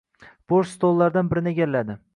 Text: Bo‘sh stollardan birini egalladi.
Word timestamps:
Bo‘sh 0.53 0.71
stollardan 0.77 1.31
birini 1.35 1.57
egalladi. 1.57 2.03